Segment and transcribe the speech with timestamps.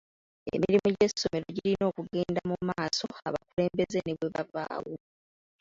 [0.53, 4.93] Emirimu gy'essomero girina okugenda mu maaso abakulembeze ne bwe bavaawo.